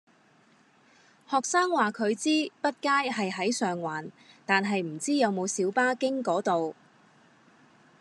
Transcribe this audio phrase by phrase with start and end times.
[1.29, 4.09] 學生話佢知畢街係喺上環，
[4.47, 6.75] 但係唔知有冇小巴經嗰度